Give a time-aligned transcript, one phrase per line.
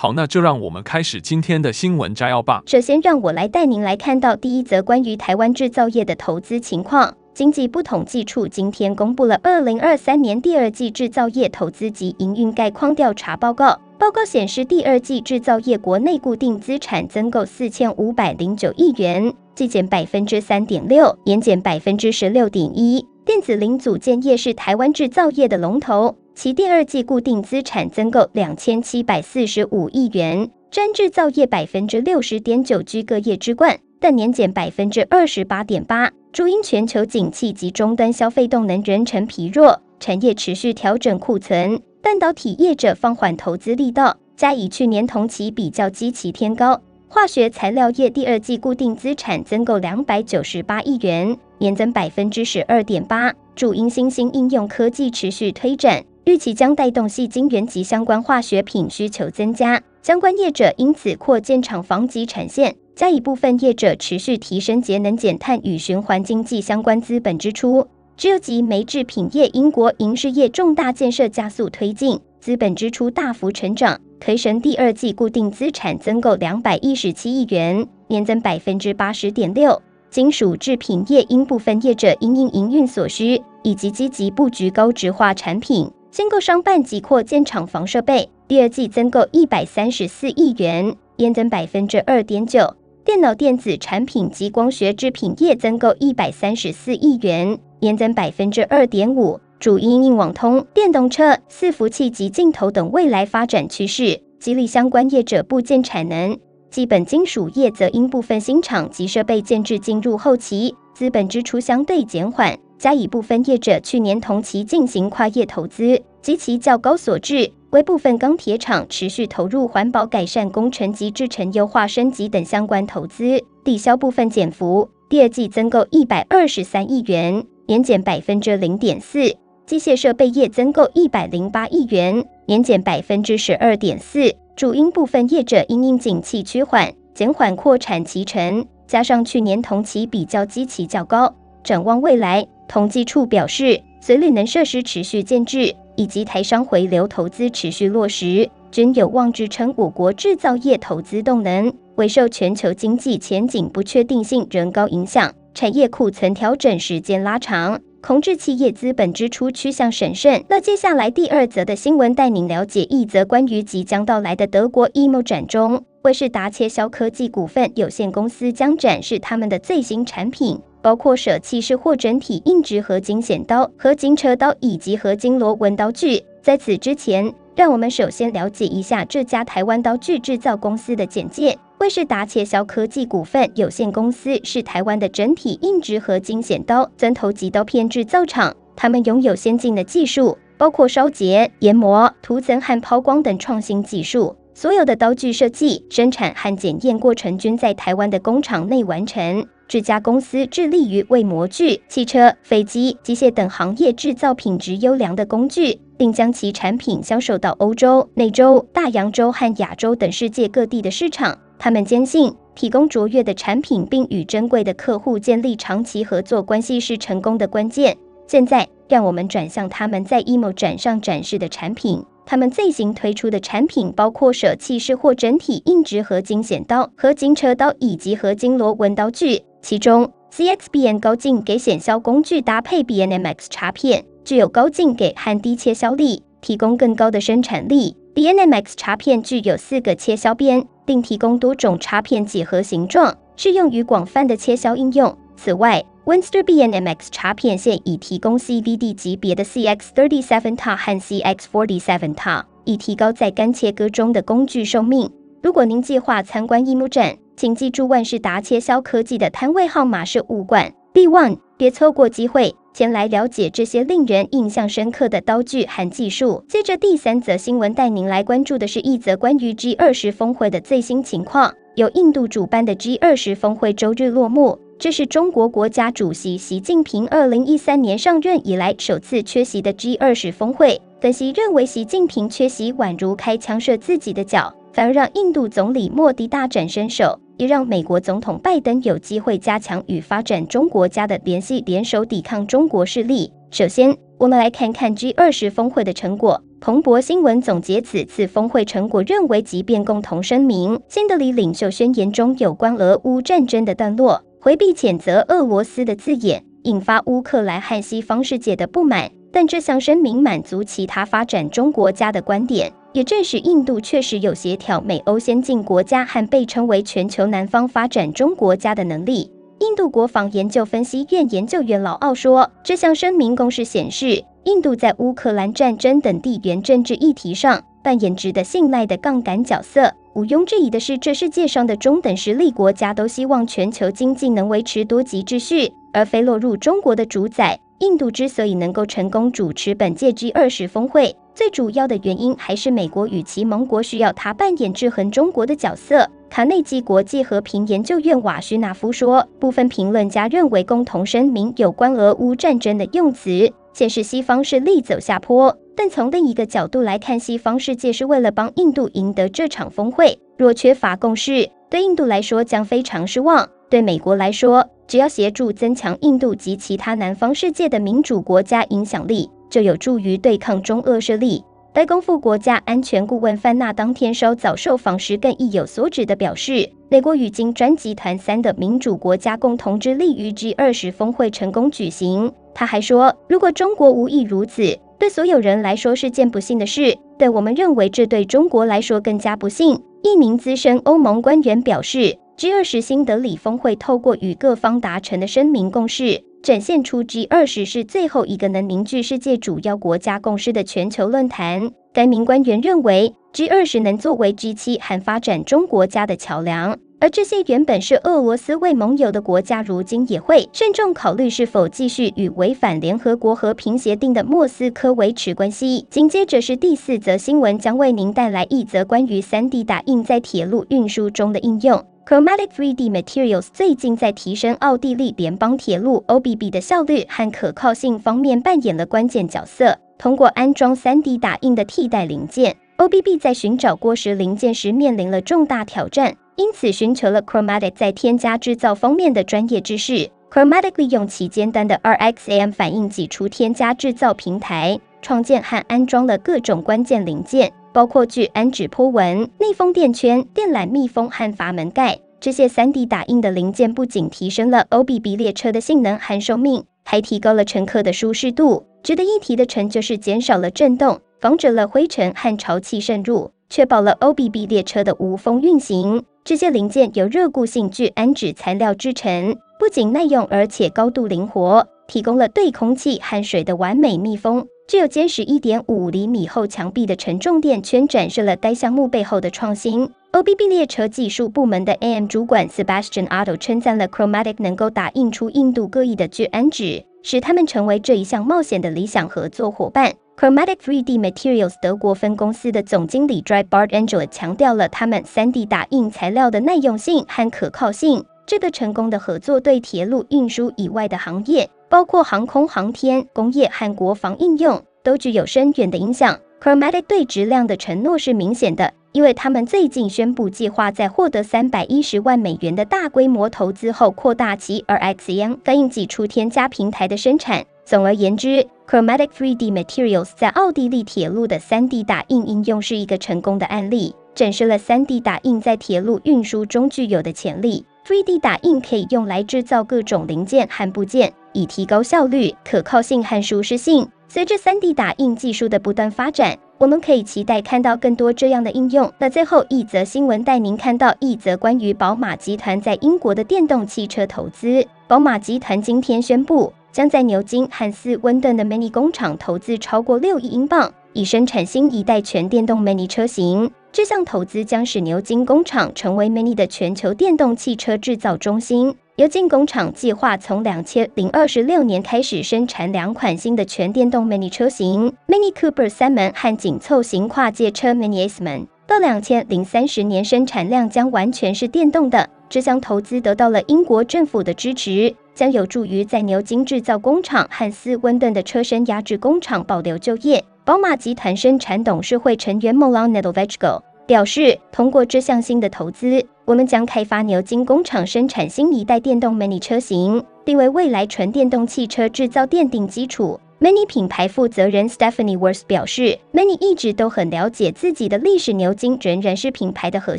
[0.00, 2.62] 好，那就让我们开始今天的新闻摘要吧。
[2.66, 7.12] 首先，让我来带您来看到第一则关于台湾制造业的投资情况。
[7.34, 13.76] 经济部统计处今天公布了二零二三年第二季制造业投资及营运概况调查报告。
[13.98, 23.04] 报告显示，第二季制造业国内固定资产增购四千五百零九亿元，季减百分之三点六，年减百分之十六点一。
[23.24, 26.14] 电子零组件业是台湾制造业的龙头。
[26.38, 36.08] 其第二季固定资产增购两千七百四十五亿元，占制造业百分之六十点九，居各业之冠，但年减百分之二十八点八。
[36.32, 46.80] 主因全球景气及终端消费动能仍呈疲弱，产业持续调整库存，半导体业者放缓投资力道，加以去年同期比较基期偏高。
[47.08, 56.04] 化学材料业第二季固定资产增购两百九十八亿元，年增百分之十二点八，主因新兴应用科技持续推展。
[56.28, 67.88] 预期将带动细晶圆及相关化学品需求增加，相关业者因此扩建厂房及产线，加以部分业者持续提升节能减碳与循环经济相关资本支出。
[68.14, 79.80] 只有集煤制品业、英国银饰业重大建设加速推进，资本支出大幅成长，推神第二季固定资产增购两百一十七亿元，年增百分之八十点六。
[80.10, 85.90] 金属制品业因部分业者因应营运所需，以及积极布局高值化产品。
[86.18, 92.74] 先购商办及扩建厂房设备，第二季增购一百三十四亿元，年增百分之二点九。
[93.04, 99.38] 电脑电子产品及光学制品业增购一百三十四亿元，年增百分之二点五。
[99.60, 106.36] 主因应网通、电动车、伺服器及镜头等未来发展趋势，激励相关业者布建产能。
[106.68, 112.58] 基本金属业则因部分新厂及设备建置进入后期，资本支出相对减缓。
[112.78, 124.88] 加以部分业者去年同期进行跨业投资，及其较高所致，为部分钢铁厂持续投入环保改善工程及制程优化升级等相关投资，抵消部分减幅。
[125.08, 129.34] 第二季增购一百二十三亿元，年减百分之零点四。
[129.66, 134.34] 机械设备业增购一百零八亿元，年减百分之十二点四。
[134.54, 141.34] 主因部分业者因应景气趋缓，减缓扩产期程，加上去年同期比较基期较高，
[141.64, 142.46] 展望未来。
[142.68, 151.72] 统计处表示，随绿能设施持续建置，以及台商回流投资持续落实，均有望支撑我国制造业投资动能。
[151.96, 160.44] 为受全球经济前景不确定性仍高影响，产业库存调整时间拉长，控制企业资本支出趋向审慎。
[160.48, 170.60] 那接下来第二则的新闻，带您了解一则关于即将到来的德国 EMO 展中，威士达切削科技股份有限公司将展示他们的最新产品。
[170.88, 176.24] 包括舍弃式或整体硬质合金剪刀、合金车刀以及合金螺纹刀具。
[176.40, 181.58] 在此之前，让我们首先了解一下这家台湾刀具制造公司的简介。
[181.80, 194.34] 威士达切削科技股份有限公司是台湾的整体硬质合金剪刀、钻头及刀片制造厂，他们拥有先进的技术，包括烧结、研磨、涂层和抛光等创新技术。
[194.54, 199.46] 所有的刀具设计、生产和检验过程均在台湾的工厂内完成。
[199.68, 211.38] 这家公司致力于为模具、汽车、飞机、机械等行业制造品质优良的工具，并将其产品销售到欧洲、美洲、大洋洲和亚洲等世界各地的市场。
[211.58, 217.94] 他们坚信，提供卓越的产品并与珍贵的客户建立长期合作关系是成功的关键。
[218.26, 222.02] 现在，让我们转向他们在 EMO 展上展示的产品。
[222.24, 229.42] 他们最新推出的产品包括舍弃式或整体硬质合金剪刀、合金车刀以及合金螺纹刀具。
[229.60, 237.96] 其中，CXBN 高径给剪削工具搭配 BNMX 插片，具有高径给和低切削力，提供更高的生产力。
[238.14, 245.16] BNMX 插片具有四个切削边，并提供多种插片几何形状，适用于广泛的切削应用。
[245.36, 255.10] 此外，Winster BNMX 插片现已提供 CVD 级别的 CX37 TA 和 CX47 TA，以提高在干切割中的工具寿命。
[255.42, 262.52] 如果您计划参观 IMO 展，请记住万事达切削科技的摊位号码是五馆 B One，别错过机会。
[262.74, 266.42] 前来了解这些令人印象深刻的刀具和技术。
[266.48, 271.54] 接着第三则新闻带您来关注的是一则关于 G 二十峰会的最新情况。
[271.76, 280.82] 由印度主办的 G 二十峰会周日落幕，这是中国国家主席习近平二零一三年上任以来首次缺席的 G 二十峰会。
[281.00, 293.32] 分析认为，习近平缺席宛如开枪射自己的脚，反而让印度总理莫迪大展身手，也让美国总统拜登有机会加强与发展中国家的联系，联手抵抗中国势力。
[293.50, 296.42] 首先，我们来看看 G 二十峰会的成果。
[296.60, 309.10] 彭博新闻总结此次峰会成果，认为即便共同声明、新德里领袖宣言中有关俄乌战争的段落，回避谴责俄罗斯的字眼，引发乌克兰和西方世界的不满。
[309.30, 319.30] 但这项声明满足其他发展中国家的观点，也证实印度确实有协调美欧先进国家和被称为全球南方发展中国家的能力。
[319.60, 329.92] 印度国防研究分析院研究员劳奥说，这项声明公示显示，印度在乌克兰战争等地缘政治议题上扮演值得信赖的杠杆角色。
[330.14, 337.58] 毋庸置疑的是，这世界上的中等实力国家都希望全球经济能维持多极秩序，而非落入中国的主宰。
[337.80, 346.08] 印度之所以能够成功主持本届 G20 峰会，最主要的原因还是美国与其盟国需要它扮演制衡中国的角色。
[346.28, 355.56] 卡内基国际和平研究院瓦须纳夫说，部分评论家认为，共同声明有关俄乌战争的用词显示西方势力走下坡。
[355.76, 360.18] 但从另一个角度来看，西方世界是为了帮印度赢得这场峰会。
[360.36, 363.48] 若缺乏共识，对印度来说将非常失望。
[363.70, 371.44] 对美国来说，只要协助增强印度及其他南方世界的民主国家影响力，就有助于对抗中俄势力。
[371.74, 382.32] 白宫副国家安全顾问范纳当天稍早受访时更意有所指地表示，美国与金砖集团三的民主国家共同致力于 G20 峰会成功举行。
[382.54, 386.96] 他还说，如果中国无意如此，对所有人来说是件不幸的事。
[387.18, 389.80] 但我们认为这对中国来说更加不幸。
[390.02, 392.16] 一名资深欧盟官员表示。
[392.38, 401.72] G20 新德里峰会透过与各方达成的声明共识，展现出 G20 是最后一个能凝聚世界主要国家共识的全球论坛。
[401.92, 415.84] 该名官员认为，G20 能作为 G7 和发展中国家的桥梁，而这些原本是俄罗斯为盟友的国家，如今也会慎重考虑是否继续与违反联合国和平协定的莫斯科维持关系。
[415.90, 421.84] 紧接着是第四则新闻，将为您带来一则关于 3D 打印在铁路运输中的应用。
[422.08, 429.78] Chromatic 3D Materials 最近在提升奥地利联邦铁路 OBB 的效率和可靠性方面扮演了关键角色。
[429.98, 440.08] 通过安装 3D 打印的替代零件，OBB 在寻找过时零件时面临了重大挑战，因此寻求了 Chromatic 在添加制造方面的专业知识。
[440.32, 447.52] Chromatic 利用其简单的 RXAM 反应挤出添加制造平台，创建和安装了各种关键零件。
[447.72, 451.98] 包括聚氨酯波纹、内封垫圈、电缆密封和阀门盖。
[452.20, 458.64] 这些 3D 打印的零件不仅提升了 OBB 列车的性能和寿命，还提高了乘客的舒适度。
[458.82, 466.02] 值得一提的成就是减少了震动，防止了灰尘和潮气渗入，确保了 OBB 列车的无风运行。
[466.24, 474.46] 这些零件由热固性聚氨酯材料制成，不仅耐用，而且高度灵活，提供了对空气和水的完美密封。
[474.68, 479.88] 具有坚实一点五厘米厚墙壁的承重垫圈展示了该项目背后的创新。
[480.12, 489.94] OBB 列车技术部门的 AM 主管 Sebastian Otto 称赞了 Chromatic 能够打印出硬度各异的聚氨酯，使他们成为这一项冒险的理想合作伙伴。
[490.18, 498.04] Chromatic 3D Materials 德国分公司的总经理 Dreibart Angel 强调了他们 3D 打印材料的耐用性和可靠性。
[498.28, 506.14] 这个成功的合作对铁路运输以外的行业，包括航空航天、工业和国防应用，都具有深远的影响。
[506.38, 517.42] Chromatic 对质量的承诺是明显的，因为他们最近宣布计划在获得三百一十万美元的大规模投资后，扩大其 RXM 反应挤出添加平台的生产。
[517.64, 527.64] 总而言之，Chromatic 3D Materials 在奥地利铁路的 3D 打印应用是一个成功的案例，展示了 3D 打印在铁路运输中具有的潜力。
[527.88, 533.88] 3D 打印可以用来制造各种零件和部件，以提高效率、可靠性和舒适性。
[534.08, 538.92] 随着 3D 打印技术的不断发展，我们可以期待看到更多这样的应用。
[538.98, 544.62] 那最后一则新闻带您看到一则关于宝马集团在英国的电动汽车投资。
[544.86, 553.50] 宝马集团今天宣布，将在牛津汉斯温顿的 Mini 工厂投资超过六亿英镑，以生产新一代全电动 Mini 车型。
[553.70, 568.48] 这项投资将使牛津工厂成为 Mini 的全球电动汽车制造中心，油晶工厂计划从两千零二十六年开始生产两款新的全电动 Mini 车型：Mini Cooper 三门和紧凑型跨界车 Mini S 门。
[568.66, 572.08] 到两千零三十年，生产量将完全是电动的。
[572.28, 580.22] 这项投资得到了英国政府的支持，将有助于在牛津制造工厂和斯温顿的车身压制工厂保留就业。
[580.48, 593.20] 宝马集团生产董事会成员 Milan Nedeljković 表示，通过这项新的投资，我们将开发牛津工厂生产新一代电动 Mini 车型，并为未来纯电动汽车制造奠定基础。
[593.38, 599.98] Mini 品牌负责人 Stephanie Worth 表示，Mini 一直都很了解自己的历史，牛津仍然是品牌的核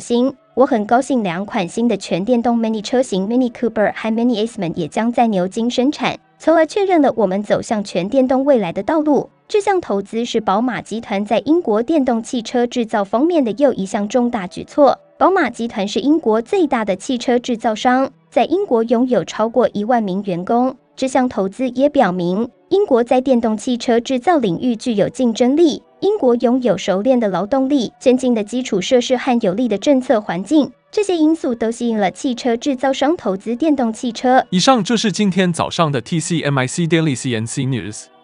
[0.00, 0.34] 心。
[0.54, 9.30] 我很高兴，两款新的全电动 Mini 车型 Mini Cooper 和 Mini Aceman 也将在牛津生产，从而确认了我们走向全电动未来的道路。
[9.50, 14.96] 这项投资是宝马集团在英国电动汽车制造方面的又一项重大举措。
[15.18, 20.76] 宝马集团是英国最大的汽车制造商，在英国拥有超过一万名员工。
[20.94, 25.82] 这项投资也表明，英国在电动汽车制造领域具有竞争力。
[25.98, 34.46] 英国拥有熟练的劳动力、先进的基础设施和有利的政策环境，这些因素都吸引了汽车制造商投资电动汽车。
[34.50, 38.04] 以上就是今天早上的 TCMIC Daily CNC News。